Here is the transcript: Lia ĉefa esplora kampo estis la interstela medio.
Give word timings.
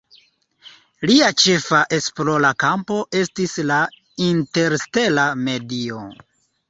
Lia 1.09 1.27
ĉefa 1.43 1.81
esplora 1.99 2.51
kampo 2.65 2.97
estis 3.21 3.53
la 3.73 3.77
interstela 4.29 5.27
medio. 5.47 6.03